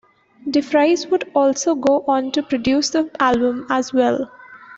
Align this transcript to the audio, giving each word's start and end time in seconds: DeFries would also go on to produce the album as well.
DeFries 0.47 1.07
would 1.11 1.29
also 1.35 1.75
go 1.75 2.03
on 2.07 2.31
to 2.31 2.41
produce 2.41 2.89
the 2.89 3.11
album 3.19 3.67
as 3.69 3.93
well. 3.93 4.31